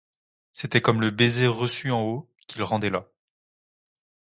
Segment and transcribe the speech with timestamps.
[0.51, 3.05] C'était comme le baiser reçu en haut, qu'il rendait là.